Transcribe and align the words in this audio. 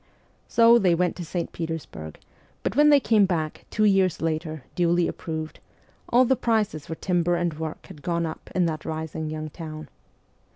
So 0.47 0.79
they 0.79 0.95
went 0.95 1.15
to 1.17 1.23
St. 1.23 1.51
Petersburg; 1.51 2.17
but 2.63 2.73
SIBERIA 2.73 2.73
213 2.73 2.79
when 2.79 2.89
they 2.89 2.99
came 2.99 3.25
back, 3.27 3.65
two 3.69 3.83
years 3.83 4.19
later, 4.19 4.63
duly 4.73 5.07
approved, 5.07 5.59
all 6.09 6.25
the 6.25 6.35
prices 6.35 6.87
for 6.87 6.95
timber 6.95 7.35
and 7.35 7.53
work 7.53 7.85
had 7.85 8.01
gone 8.01 8.25
up 8.25 8.49
in 8.55 8.65
that 8.65 8.83
rising 8.83 9.29
young 9.29 9.51
town. 9.51 9.89